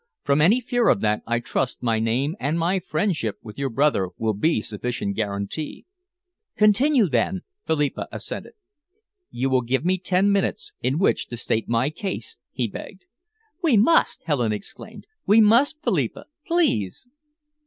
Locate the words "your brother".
3.59-4.07